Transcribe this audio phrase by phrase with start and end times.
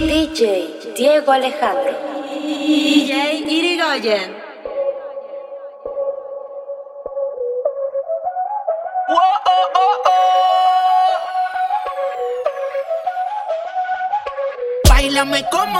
[0.00, 1.92] DJ Diego Alejandro.
[2.42, 4.39] DJ Irigoyen.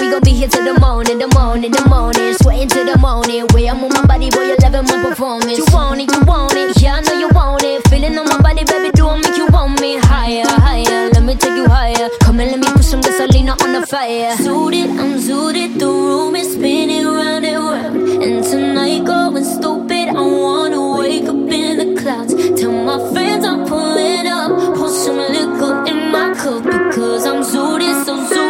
[0.00, 2.34] we gon' be here till the morning, the morning, the morning.
[2.34, 3.46] Sweating till the morning.
[3.52, 5.58] Way I move my body, boy, you loving my performance.
[5.58, 7.86] You want it, you want it, yeah, I know you want it.
[7.88, 11.10] Feeling on my body, baby, do I make you want me higher, higher?
[11.10, 12.08] Let me take you higher.
[12.20, 14.36] Come and let me put some gasoline on the fire.
[14.36, 18.22] Suited, I'm zooted, the room is spinning round and round.
[18.22, 22.34] And tonight going stupid, I wanna wake up in the clouds.
[22.60, 28.04] Tell my friends I'm pulling up, pour some liquor in my cup because I'm zooted,
[28.04, 28.47] so zooted.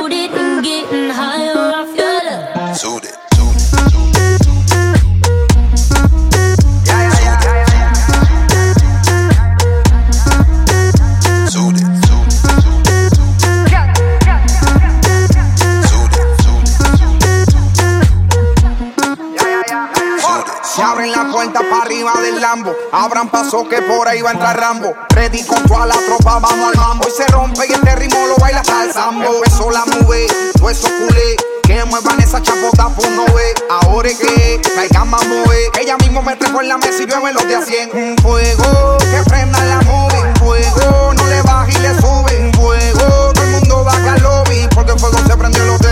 [22.16, 22.74] Del Lambo.
[22.92, 24.94] Abran paso que por ahí va a entrar Rambo.
[25.10, 27.06] Ready con toda la tropa, vamos al mambo.
[27.08, 29.34] Y se rompe y este ritmo lo baila hasta el sambo.
[29.36, 30.26] Empezó la nube,
[30.56, 31.36] todo eso culé.
[31.62, 33.54] Que muevan esa chapota, pues no ve.
[33.68, 35.70] Ahora es que caigan más mover.
[35.78, 37.90] Ella mismo me trepó en la mesa y llueve los de a 100.
[37.92, 40.22] Un fuego que prenda la movie.
[40.22, 42.46] Un fuego, no le baja y le sube.
[42.46, 44.66] Un fuego, todo el mundo baja al lobby.
[44.74, 45.87] Porque el fuego se prendió el hotel.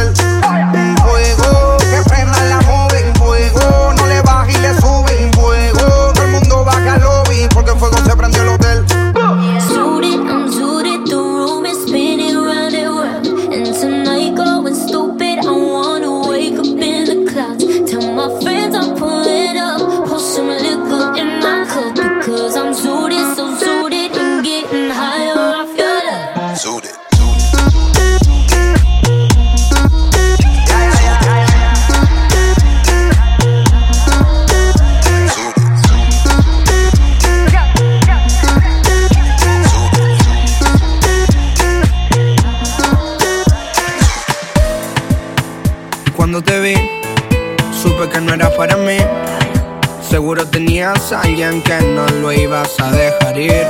[51.12, 53.66] Alguien que no lo ibas a dejar ir.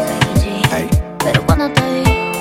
[1.18, 2.32] Pero cuando te vi,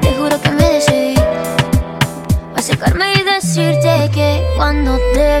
[0.00, 5.40] te juro que me decidí a acercarme y decirte que cuando te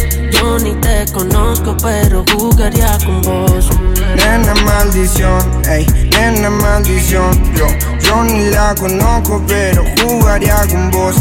[0.41, 3.69] Yo ni te conozco pero jugaría con vos
[4.15, 7.67] Nena maldición, ey, nena maldición Yo,
[7.99, 11.15] yo ni la conozco pero jugaría con vos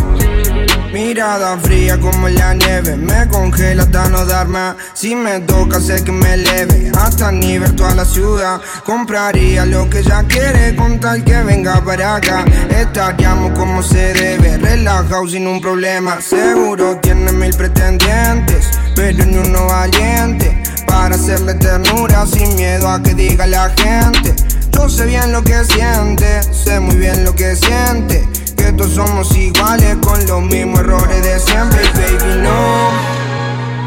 [0.92, 4.74] Mirada fría como la nieve, me congela hasta no dar más.
[4.92, 8.60] Si me toca, sé que me leve, hasta ni ver toda la ciudad.
[8.84, 12.44] Compraría lo que ella quiere con tal que venga para acá.
[12.70, 16.20] Estaríamos como se debe, relajado sin un problema.
[16.20, 18.66] Seguro tiene mil pretendientes,
[19.00, 20.62] pero ni uno valiente.
[20.86, 24.34] Para hacerle ternura sin miedo a que diga la gente.
[24.72, 29.34] Yo sé bien lo que siente, sé muy bien lo que siente que todos somos
[29.36, 32.90] iguales con los mismos errores de siempre, baby, no.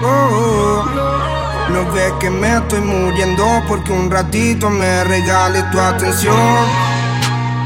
[0.03, 0.83] Oh,
[1.69, 6.35] no ves que me estoy muriendo porque un ratito me regales tu atención.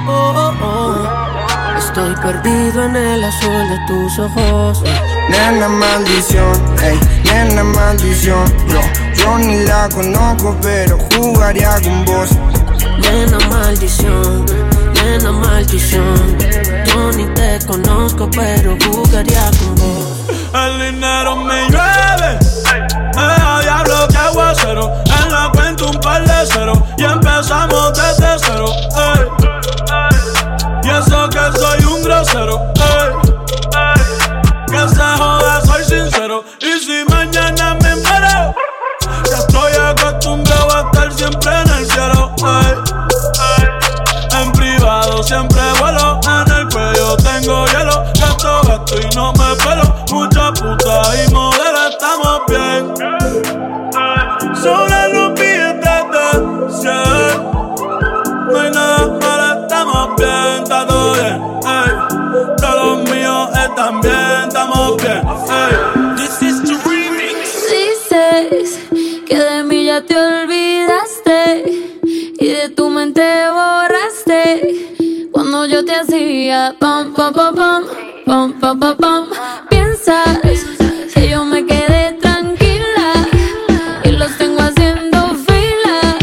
[0.06, 0.97] Oh, oh, oh.
[1.98, 4.84] Estoy perdido en el azul de tus ojos.
[5.30, 8.54] Nena maldición, hey, nena maldición.
[9.16, 12.30] Yo, ni la conozco, pero jugaría con vos.
[13.02, 14.46] Nena maldición
[15.16, 16.38] una maldición.
[16.86, 20.08] Yo ni te conozco, pero jugaría con vos.
[20.54, 22.38] El dinero me llueve,
[23.16, 24.94] me diablo que aguacero.
[25.24, 28.68] En la cuenta un par de cero y empezamos desde cero.
[30.88, 32.72] Y eso que soy un grosero.
[34.68, 36.46] Que se joda, soy sincero.
[36.62, 38.56] Y si mañana me muero,
[39.30, 42.38] ya estoy acostumbrado a estar siempre en el cielo
[45.24, 46.20] siempre vuelo.
[46.24, 48.06] En el cuello tengo hielo.
[48.20, 49.96] Gasto, gasto y no me pelo.
[50.12, 51.57] Mucha puta y modelo,
[76.68, 77.84] hacía pam, pam, pam, pam,
[78.26, 79.26] pam, pam, pam, pam.
[79.70, 80.40] Piensas
[81.14, 83.14] que yo me quedé tranquila
[84.04, 86.18] y los tengo haciendo fila.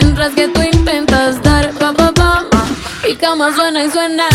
[0.00, 2.46] Mientras que tú intentas dar pam, pam, pam.
[3.08, 4.28] Y cama suena y suena.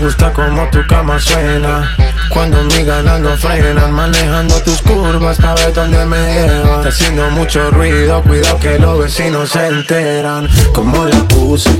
[0.00, 1.96] Gusta como tu cama suena.
[2.30, 7.70] Cuando mi ganando frenan Manejando tus curvas para ver dónde me llevan Está haciendo mucho
[7.72, 10.48] ruido Cuidado que los vecinos se enteran.
[10.72, 11.70] Como la puse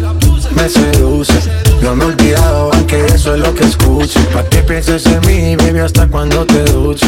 [0.55, 1.33] Me seduce.
[1.83, 4.21] No me he olvidado aunque eso es lo que escucho.
[4.33, 7.07] Pa' que pienses en mí, baby, hasta cuando te duche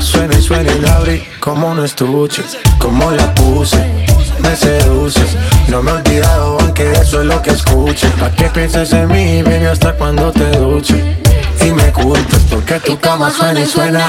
[0.00, 2.42] Suena y suena la abrí como un estuche
[2.78, 3.78] Como la puse.
[4.40, 5.36] Me seduces
[5.68, 9.42] No me he olvidado aunque eso es lo que escuche Pa' que pienses en mí,
[9.42, 11.18] baby, hasta cuando te duche
[11.64, 14.08] Y me culpes porque tu cama suena y suena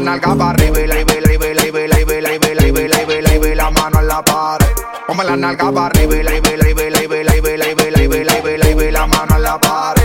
[0.00, 2.66] la nalga para arriba y la vela y vela y vela y vela y vela
[2.66, 4.66] y vela y vela y vela la mano en la pared.
[5.06, 9.58] Ponme la nalga para arriba y la vela y vela y la mano en la
[9.58, 10.02] pared.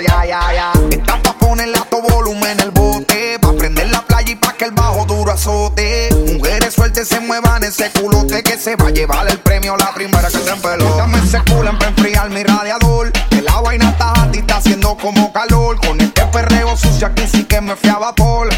[0.00, 0.72] Ya ya ya.
[0.90, 4.72] Esta pa ponerle alto volumen el bote, pa prender la playa y pa que el
[4.72, 6.10] bajo duro azote.
[6.34, 10.28] Mujeres sueltas se muevan ese culote que se va a llevar el premio la primera
[10.28, 10.96] que se empeló.
[10.96, 13.10] Dame ese culo para enfriar mi radiador.
[13.30, 15.80] Que la vaina está y está haciendo como calor.
[15.84, 18.48] Con este perreo sucio aquí sí que me fiaba por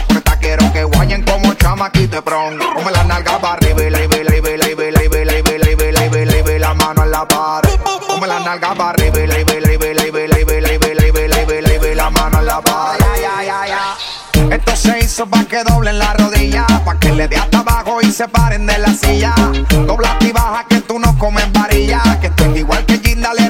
[1.85, 2.59] maquite pron.
[2.75, 5.05] Come la nalga para arriba y la y la y la y la y la
[5.05, 7.71] y la y la mano en la pared.
[8.09, 10.73] Come la nalga para arriba y la y la y la y la y la
[10.73, 13.05] y la y la mano en la pared.
[14.51, 18.11] Esto se hizo pa' que doblen la rodilla, pa' que le dé hasta abajo y
[18.11, 19.35] se paren de la silla.
[19.87, 22.01] Dobla y baja que tú no comes varilla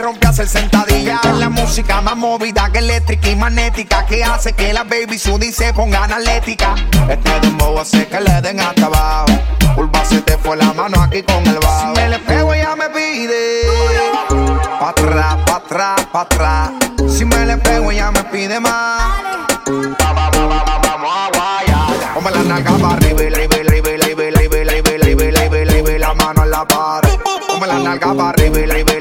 [0.04, 1.18] rompe a hacer sentadilla.
[1.24, 5.50] Es la música más movida que eléctrica y magnética que hace que la baby sudi
[5.50, 6.74] se pongan atlética.
[7.08, 9.32] Este dembow hace que le den hasta abajo.
[9.76, 11.94] Urba se te fue la mano aquí con el bajo.
[11.94, 13.62] Si me le pego ella me pide
[14.78, 16.70] pa' atrás, pa' atrás, pa' atrás.
[17.08, 19.14] Si me le pego ella me pide más.
[22.12, 26.50] Come la nalga para arriba y la y la y la y la mano en
[26.50, 27.08] la pared.
[27.48, 28.93] Come la nalga para arriba y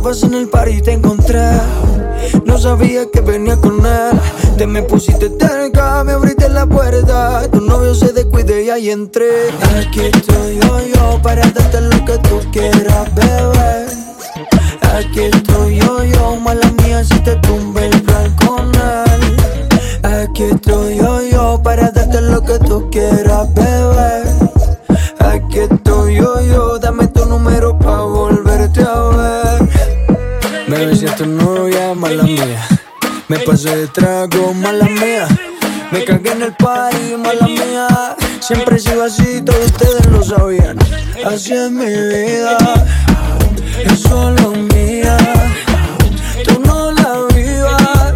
[0.00, 1.50] vez en el party te encontré.
[2.44, 4.20] No sabía que venía con él.
[4.56, 7.48] Te me pusiste cerca, me abriste la puerta.
[7.50, 9.50] Tu novio se descuide y ahí entré.
[9.78, 13.86] Aquí estoy yo, yo, para darte lo que tú quieras, bebé.
[14.94, 17.36] Aquí estoy yo, yo, mala mía, si te
[33.46, 35.28] Pasé de trago, mala mía.
[35.92, 38.16] Me cagué en el party, mala mía.
[38.40, 40.76] Siempre he sido así, todos ustedes lo sabían.
[41.24, 42.58] Así es mi vida,
[43.84, 45.16] es solo mía.
[46.44, 48.14] Tú no la vivas,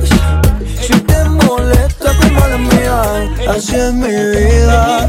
[0.81, 3.03] si te molesta como la mía.
[3.57, 5.09] Así es mi vida,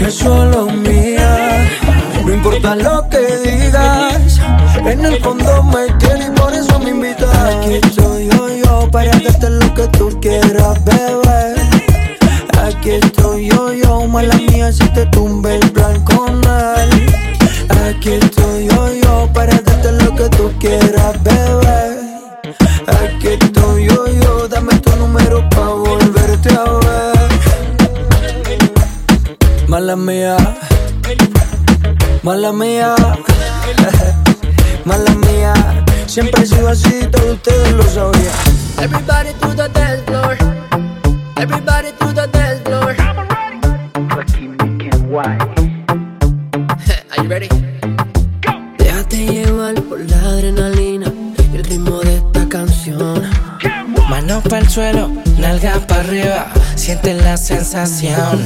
[0.00, 1.70] es solo mía.
[2.24, 4.40] No importa lo que digas,
[4.84, 8.11] en el fondo me tienes y por eso me invitas
[8.92, 11.54] para darte lo que tú quieras, bebé.
[12.62, 17.06] Aquí estoy yo, yo, mala mía, si te tumbe el plan con él.
[17.88, 21.80] Aquí estoy yo, yo, para darte lo que tú quieras, bebé.
[22.86, 27.30] Aquí estoy yo, yo, dame tu número pa' volverte a ver.
[29.68, 30.36] Mala mía,
[32.22, 32.94] mala mía,
[34.84, 35.54] mala mía.
[36.06, 38.51] Siempre he sido así, todos ustedes lo sabían.
[38.82, 40.36] Everybody to the dance floor.
[41.36, 42.94] Everybody to the dance floor.
[44.10, 44.56] Joaquín
[45.08, 45.38] Why?
[47.12, 47.48] Are you ready?
[48.40, 48.52] Go.
[48.78, 51.12] Déjate llevar por la adrenalina
[51.52, 53.22] y el ritmo de esta canción.
[54.10, 58.44] Manos para el suelo, nalgas para arriba, siente la sensación.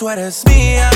[0.00, 0.88] Tú eres mía,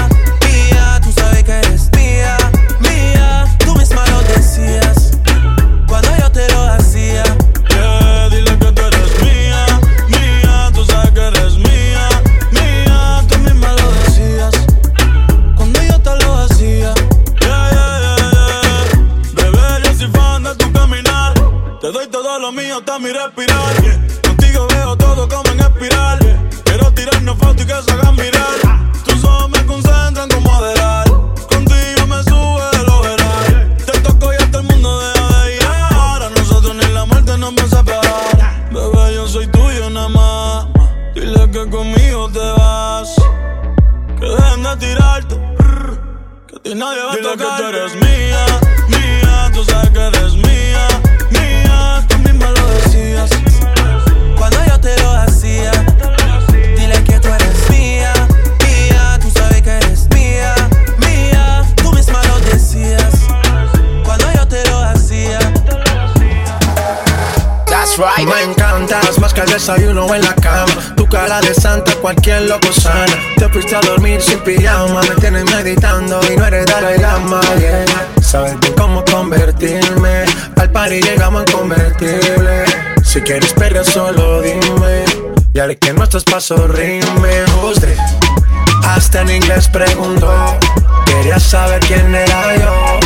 [88.84, 90.58] Hasta en inglés preguntó.
[91.06, 93.00] Quería saber quién era yo.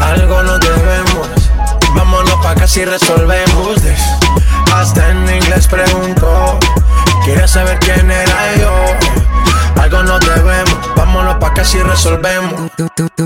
[0.00, 1.28] Algo nos debemos.
[1.94, 3.80] Vámonos pa' acá si resolvemos.
[4.74, 6.58] Hasta en inglés preguntó
[7.24, 8.74] Quería saber quién era yo
[9.80, 12.72] Algo nos debemos Vámonos pa' acá si resolvemos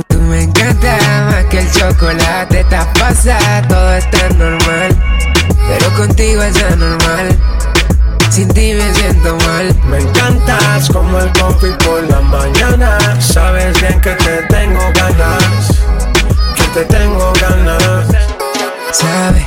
[0.09, 0.99] tú me encanta
[1.31, 4.95] más que el chocolate Estás pasada, todo está normal
[5.69, 7.39] Pero contigo es anormal
[8.39, 14.01] Sin ti me siento mal Me encantas como el coffee por la mañana Sabes bien
[14.01, 15.75] que te tengo ganas
[16.55, 18.07] Que te tengo ganas
[18.93, 19.45] ¿Sabe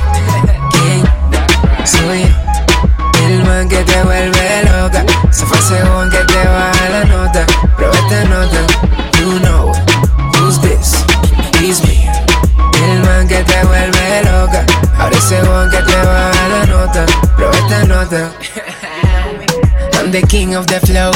[0.72, 3.26] quién soy yo?
[3.26, 4.31] El man que te vuelve
[20.12, 21.10] the king of the flow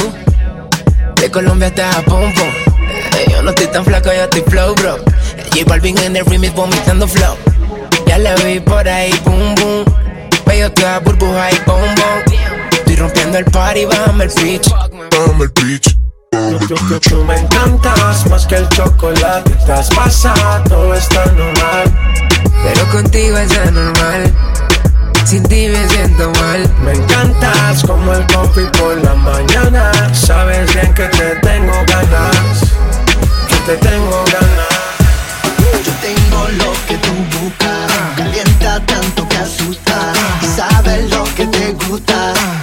[1.16, 2.48] De Colombia hasta Japón, pum.
[3.18, 4.96] Eh, Yo no estoy tan flaco, yo estoy flow, bro
[5.52, 7.36] J Balvin en el remix vomitando flow
[8.06, 9.84] ya la vi por ahí, boom, boom.
[10.46, 12.68] Veo toda burbuja y boom, boom.
[12.70, 14.70] Estoy rompiendo el party, bájame el pitch.
[14.70, 15.96] Bájame el pitch.
[17.08, 21.90] Tú me encantas más que el chocolate Estás pasada, todo está normal
[22.62, 24.32] Pero contigo es anormal
[25.26, 26.72] Sin ti me siento mal.
[26.84, 29.90] Me encantas como el coffee por la mañana.
[30.14, 32.60] Sabes bien que te tengo ganas
[33.48, 34.76] Que te tengo ganas.
[35.84, 40.12] Yo tengo lo que tú buscas, calienta tanto que asusta.
[40.42, 42.55] Y sabes lo que te gusta, te gusta,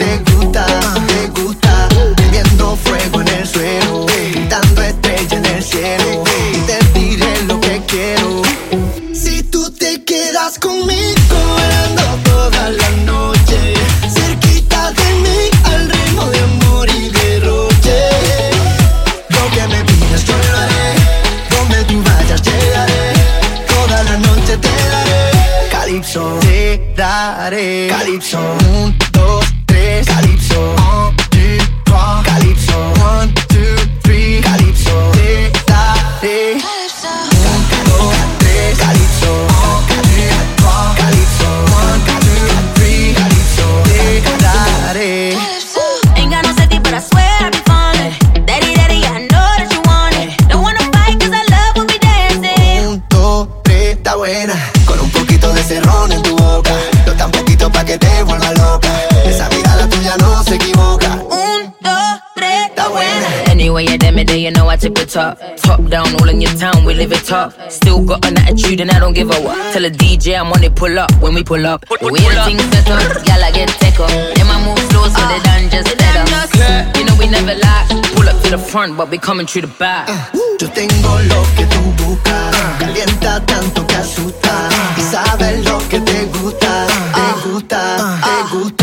[65.15, 65.58] know I tip it top.
[65.58, 67.54] Top down, all in your town, we live it up.
[67.71, 69.73] Still got an attitude and I don't give a what.
[69.73, 71.86] Tell a DJ I'm on it, pull up when we pull up.
[72.02, 74.10] We ain't things set up, y'all I get tech up.
[74.10, 76.99] Then I move slow so they done just better.
[76.99, 77.88] You know we never lie.
[78.15, 80.10] Pull up to the front, but we coming through the back.
[80.10, 84.69] Uh, yo tengo lo que tú buscas, calienta tanto que asusta.
[84.97, 88.83] Y sabes lo que te gusta, te gusta, te uh, uh, gusta.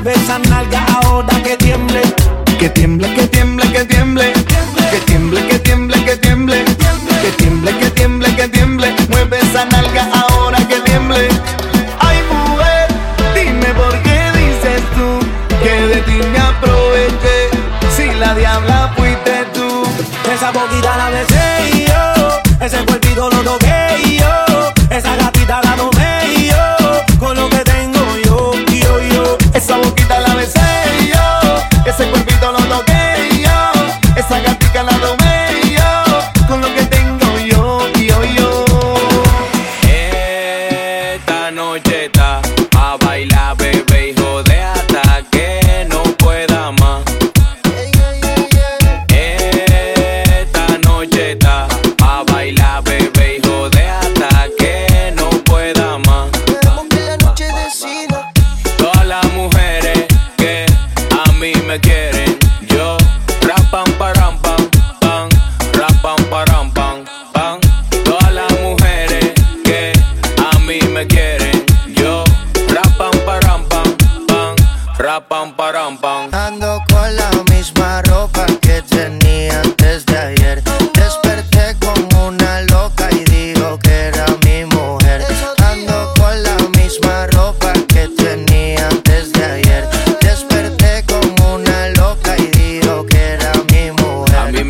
[0.00, 2.00] Mueve esa nalga ahora que tiemble.
[2.60, 3.37] Que tiemble, que tiemble,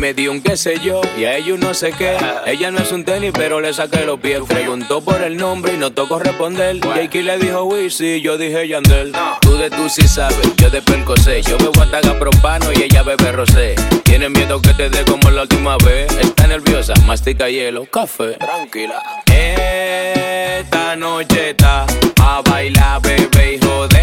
[0.09, 2.17] me dio un qué sé yo y a ellos no sé qué.
[2.47, 4.39] Ella no es un tenis, pero le saqué los pies.
[4.47, 6.79] Preguntó por el nombre y no tocó responder.
[6.79, 9.11] Jakey le dijo Wizzy, yo dije Yandel.
[9.39, 11.43] Tú de tú sí sabes, yo de Percocé.
[11.43, 13.75] Yo bebo ataga propano y ella bebe rosé.
[14.03, 16.11] Tiene miedo que te dé como la última vez.
[16.19, 18.33] Está nerviosa, mastica hielo, café.
[18.39, 19.03] Tranquila.
[19.27, 21.85] Esta noche está
[22.19, 23.99] a bailar, bebé, hijo de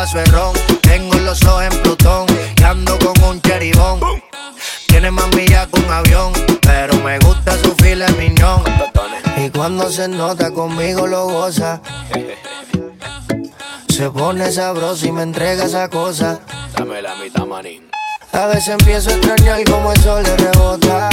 [0.00, 2.26] vaso de ron, tengo los ojos en Plutón
[2.56, 4.00] y ando con un cheribón.
[4.86, 6.32] Tiene más millas que un avión,
[6.62, 8.62] pero me gusta su fila miñón.
[9.36, 11.82] Y cuando se nota conmigo lo goza.
[13.90, 16.40] Se pone sabroso y me entrega esa cosa.
[16.74, 17.90] Dame la mitad, manín.
[18.32, 21.10] A veces empiezo a extrañar como el sol le rebota.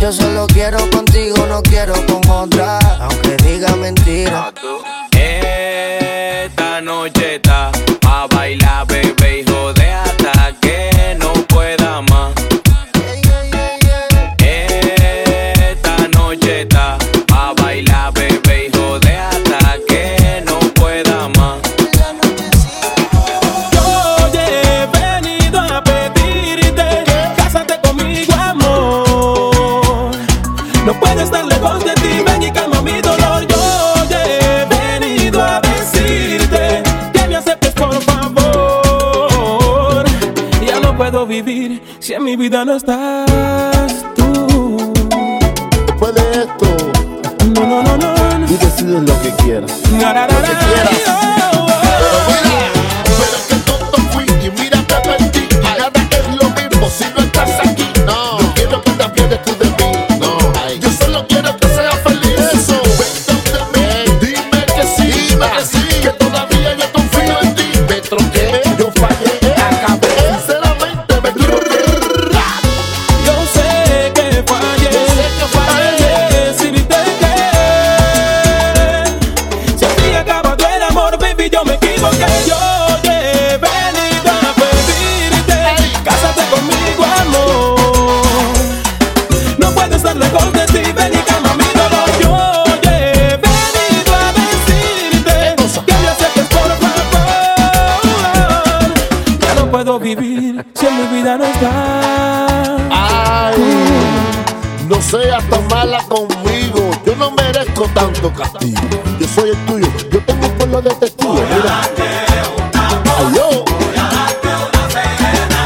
[0.00, 2.78] Yo solo quiero contigo, no quiero con otra.
[2.98, 4.52] Aunque diga mentira.
[4.52, 6.05] Noche está
[6.88, 7.45] a
[41.26, 44.92] vivir si en mi vida no estás tú.
[45.86, 46.92] Después de esto,
[47.54, 48.46] no, no, no, no.
[48.46, 49.82] Tú decides lo que quieras.
[49.90, 51.35] Lo que quieras.
[107.96, 108.80] tanto castigo.
[109.18, 111.32] Yo soy el tuyo, yo tengo pueblo de testigo.
[111.32, 111.80] Mira.
[112.74, 113.64] Ay, yo.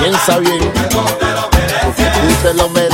[0.01, 0.72] Piensa bien.
[0.93, 2.89] Porque tú te lo mereces.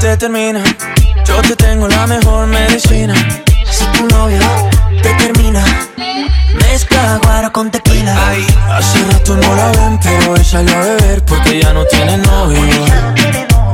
[0.00, 0.62] te termina,
[1.24, 3.14] yo te tengo la mejor medicina.
[3.70, 4.40] Si tu novia
[5.02, 5.64] te termina,
[6.54, 8.14] mezcla agua con tequila.
[8.28, 12.18] Ay, hace rato no la ven, pero hoy salió a beber porque ya no tiene
[12.18, 12.60] novio.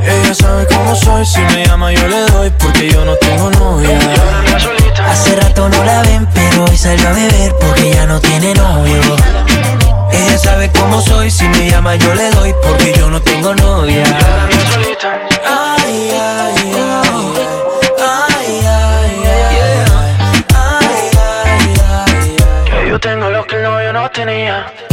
[0.01, 3.99] Ella sabe cómo soy, si me llama yo le doy porque yo no tengo novia.
[5.09, 9.01] Hace rato no la ven, pero hoy salió a beber porque ya no tiene novio.
[10.13, 14.03] Ella sabe cómo soy, si me llama yo le doy, porque yo no tengo novia.
[15.45, 17.33] Ay, ay, ay.
[17.99, 19.93] Ay, ay, ay.
[20.53, 22.35] Ay, ay,
[22.71, 22.89] ay.
[22.89, 24.71] Yo tengo lo que el novio no tenía.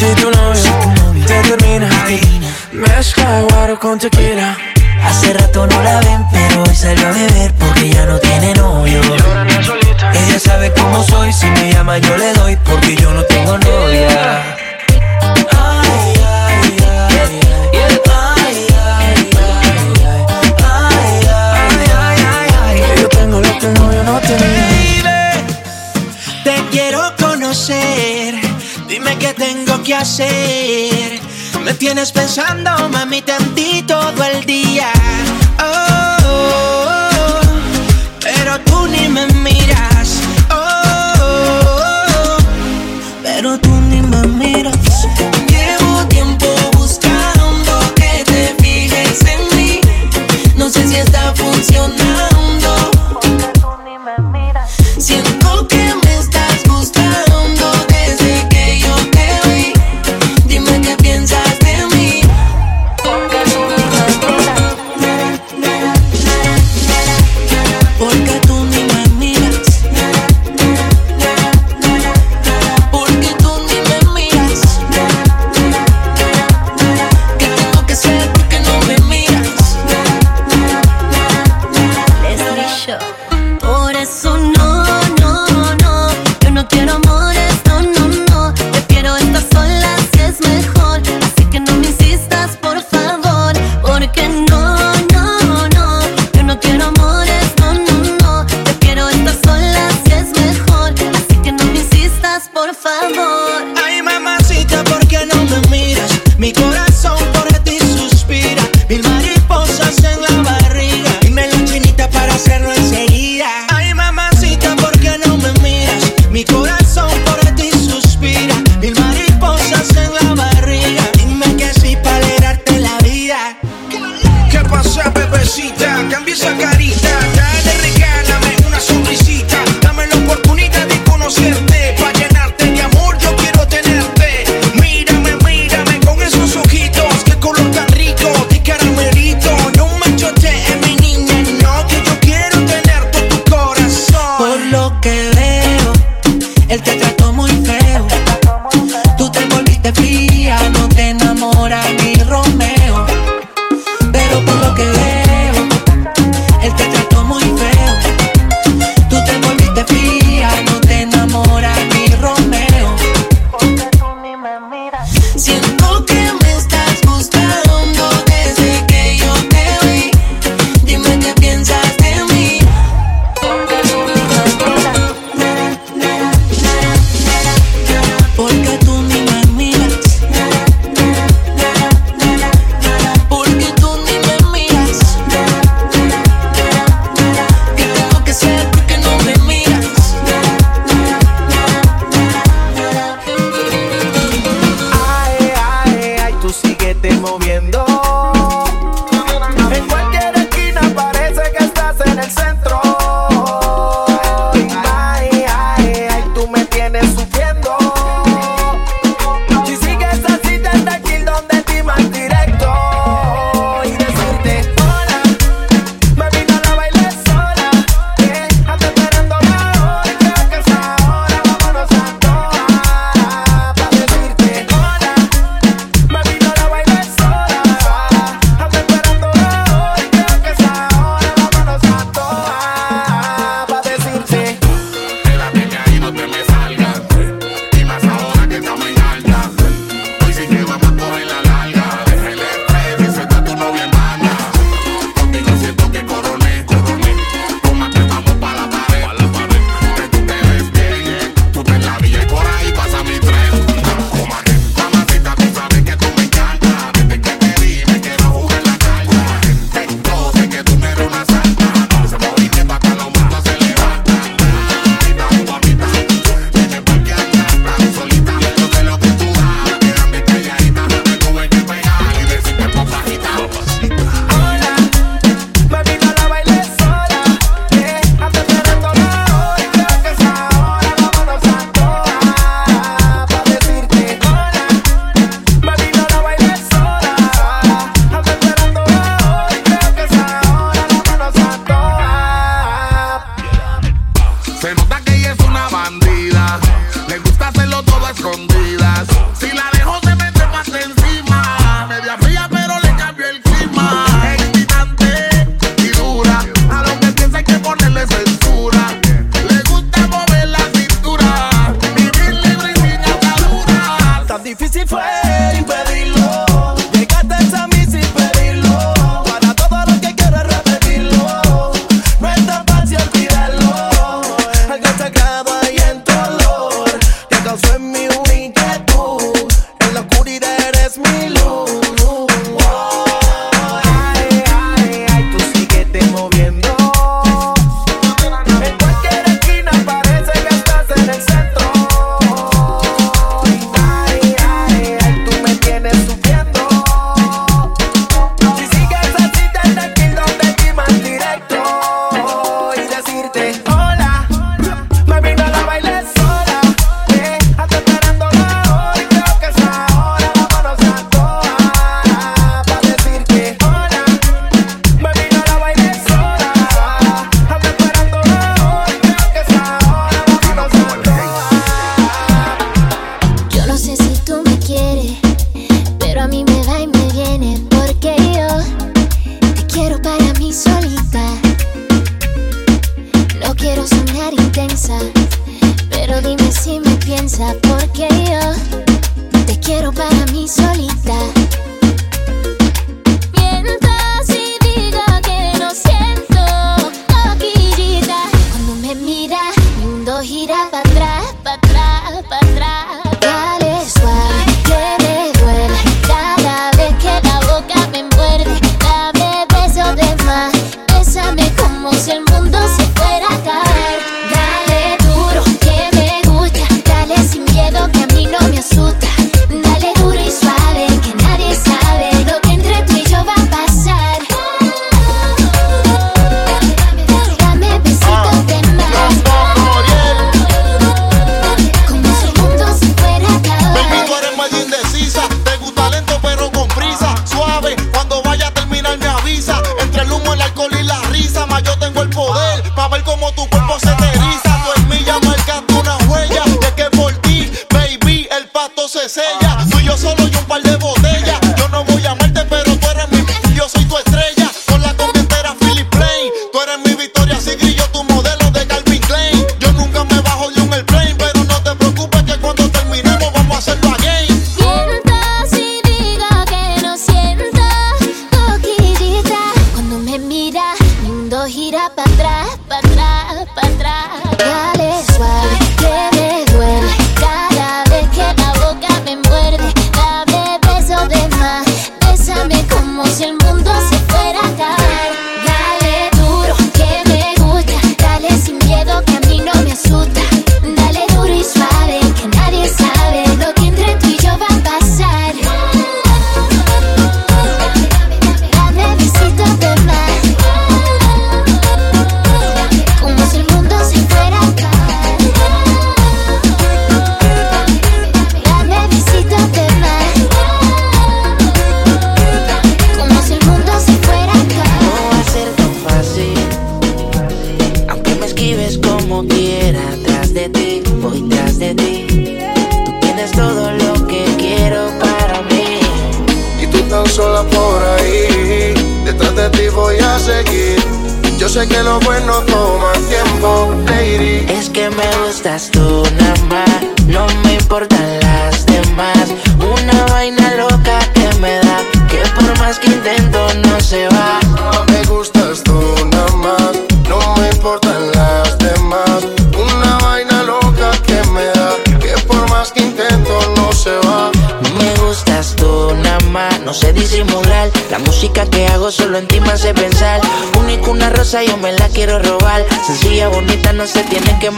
[0.00, 1.86] Si tu novio te termina,
[2.72, 4.56] mezcla guaro con tequila.
[5.04, 8.98] Hace rato no la ven, pero hoy salió a beber porque ya no tiene novio.
[10.14, 14.42] Ella sabe cómo soy, si me llama yo le doy porque yo no tengo novia.
[15.50, 17.36] Ay, ay, ay,
[22.62, 22.82] ay.
[23.02, 25.02] Yo tengo lo que el novio no tenía.
[25.04, 25.44] Baby,
[26.42, 27.99] te quiero conocer
[29.90, 31.20] que hacer.
[31.64, 34.86] Me tienes pensando, mamita, en ti todo el día.
[35.58, 37.40] Oh, oh, oh,
[38.20, 40.20] pero tú ni me miras.
[40.48, 42.36] Oh, oh,
[43.24, 44.76] pero tú ni me miras.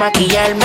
[0.02, 0.61] maquillarme.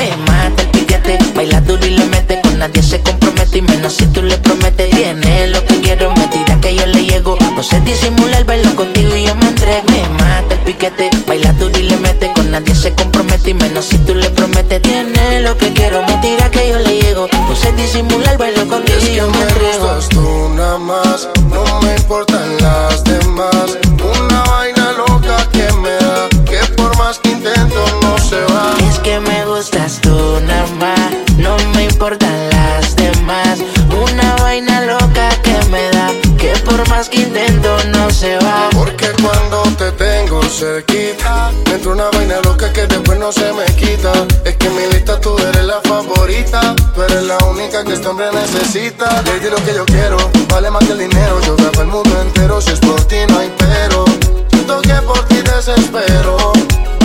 [48.07, 49.21] este hombre necesita.
[49.23, 50.17] Lady, lo que yo quiero
[50.49, 51.41] vale más que el dinero.
[51.45, 54.05] Yo grabo el mundo entero, si es por ti no hay pero.
[54.51, 56.37] Siento que por ti desespero.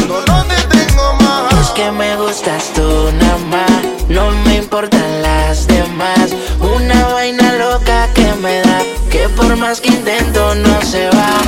[0.09, 1.53] No, no te tengo más.
[1.61, 4.09] Es que me gustas tú nada más.
[4.09, 6.31] No me importan las demás.
[6.61, 8.83] Una vaina loca que me da.
[9.11, 11.42] Que por más que intento no se va.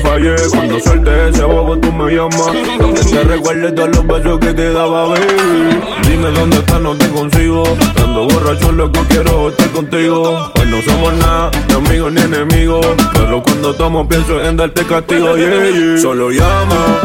[0.00, 0.34] fallé.
[0.50, 2.50] Cuando suelte ese bobo, tú me llamas.
[2.78, 5.80] Donde te recuerdes todos los besos que te daba, baby.
[6.08, 7.64] Dime dónde estás, no te consigo.
[7.94, 10.50] Cuando borracho, lo que quiero estar contigo.
[10.54, 12.86] Pues no somos nada, ni amigos ni enemigos.
[13.14, 15.98] Pero cuando tomo, pienso en darte castigo, yeah.
[16.00, 17.00] Solo llama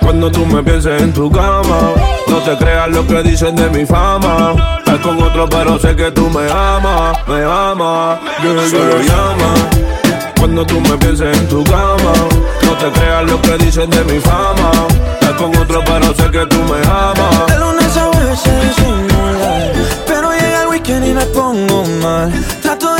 [0.00, 1.92] cuando tú me pienses en tu cama.
[2.28, 4.78] No te creas lo que dicen de mi fama.
[4.78, 8.20] Estás con otro, pero sé que tú me amas, me amas.
[8.42, 10.01] Yo yeah, solo llama
[10.42, 12.12] cuando tú me pienses en tu cama,
[12.64, 14.72] no te creas lo que dicen de mi fama.
[15.12, 17.46] Estás con otro pero sé que tú me amas.
[17.46, 19.72] De lunes a veces disimular,
[20.04, 22.32] pero llega el weekend y me pongo mal.
[22.60, 22.91] Trato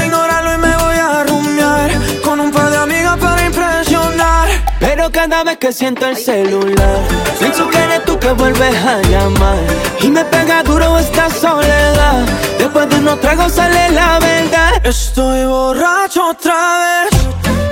[5.12, 6.98] cada vez que siento el celular.
[7.38, 9.58] Pienso que eres tú que vuelves a llamar.
[10.00, 12.24] Y me pega duro esta soledad.
[12.58, 14.84] Después de unos tragos sale la verdad.
[14.84, 17.20] Estoy borracho otra vez.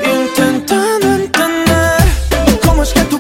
[0.05, 2.03] Intentando entender
[2.65, 3.20] cómo es que tú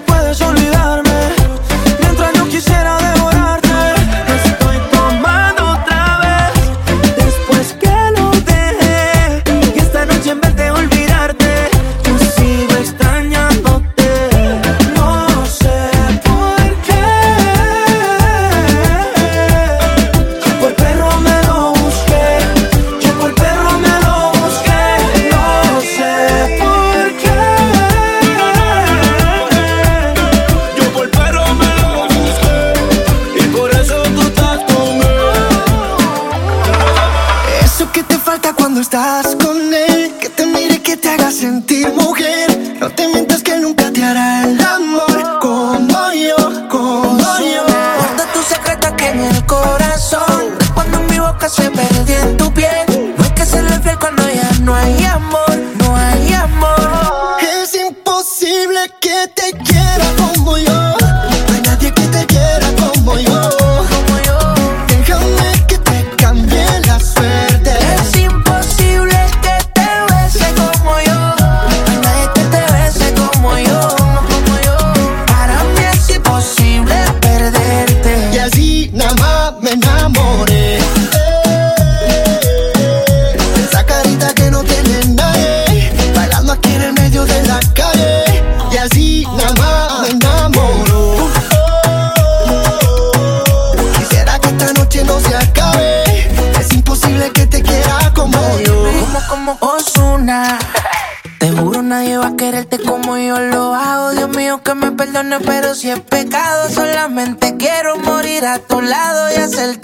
[108.50, 109.79] a tu lado y hacer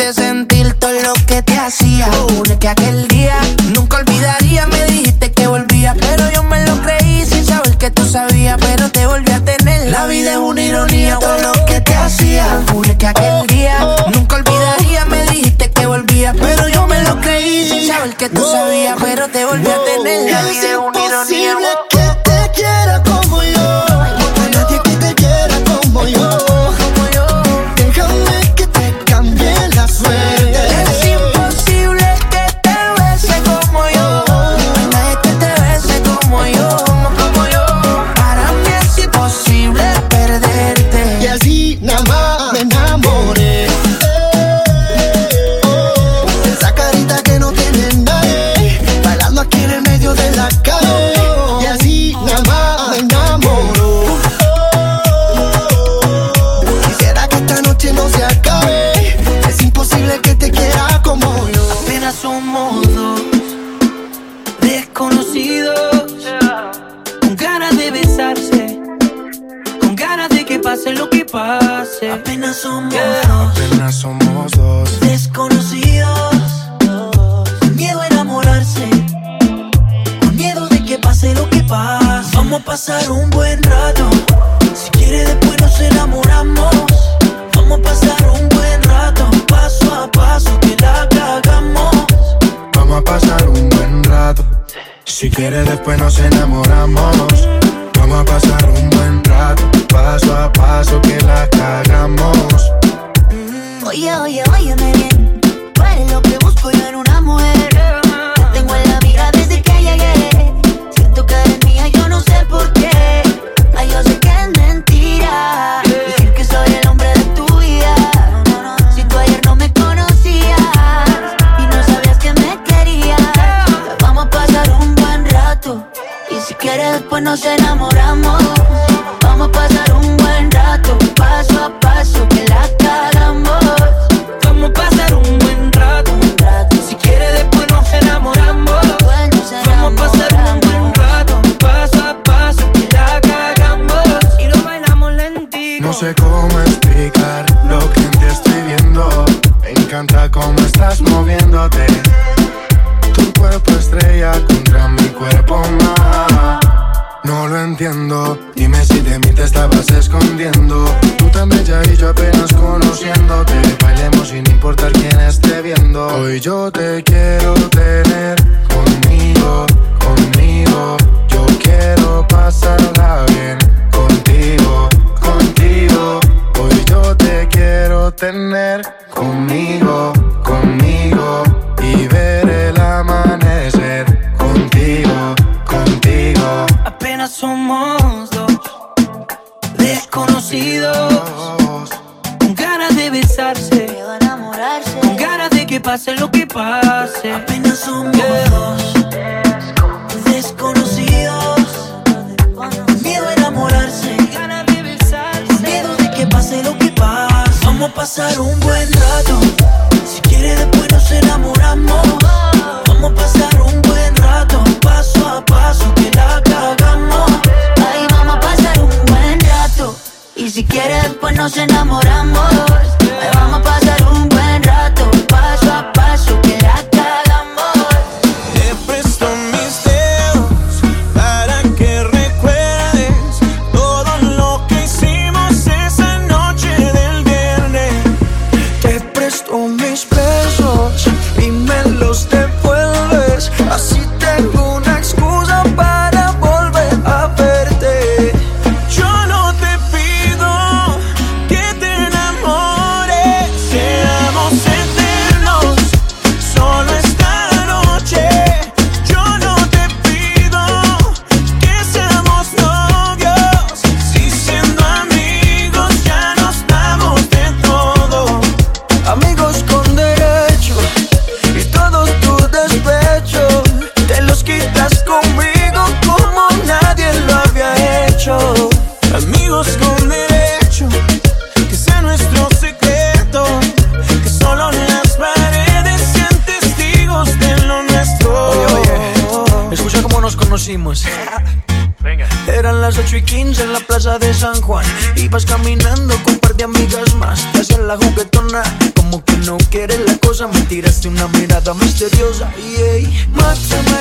[300.69, 302.51] tiraste una mirada misteriosa.
[302.57, 304.01] Y hey, mátame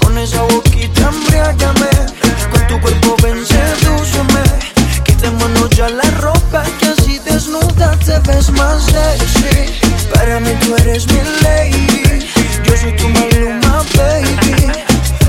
[0.00, 1.90] con esa boquita embriágame.
[2.50, 4.42] Con tu cuerpo ven sedúceme.
[5.04, 9.80] Quitémonos ya la ropa que así desnuda te ves más sexy.
[10.14, 12.26] Para mí tú eres mi lady.
[12.64, 14.72] Yo soy tu maluma baby.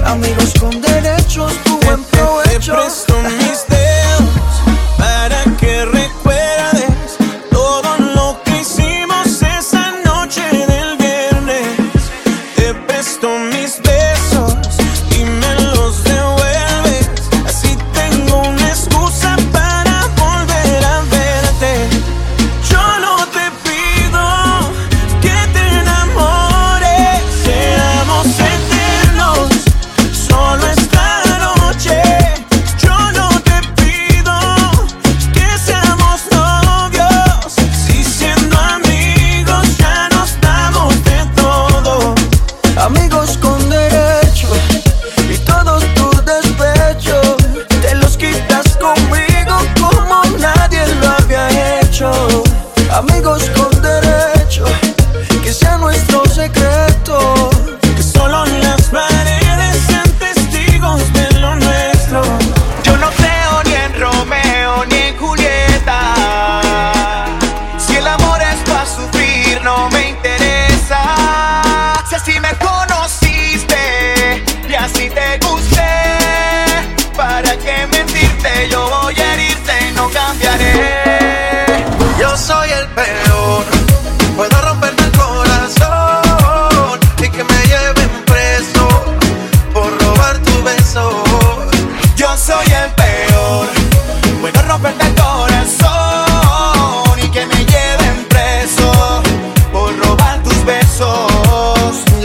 [0.05, 3.12] Amigos con derechos tu buen provecho.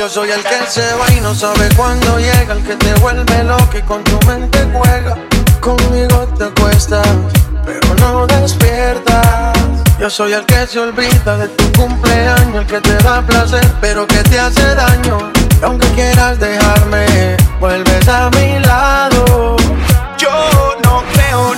[0.08, 3.44] Yo soy el que se va y no sabe cuándo llega, el que te vuelve
[3.44, 5.14] loco y con tu mente juega.
[5.60, 7.06] Conmigo te acuestas,
[7.62, 9.52] pero no despiertas.
[10.00, 14.06] Yo soy el que se olvida de tu cumpleaños, el que te da placer, pero
[14.06, 15.30] que te hace daño.
[15.60, 19.56] Y aunque quieras dejarme, vuelves a mi lado.
[20.16, 21.54] Yo no creo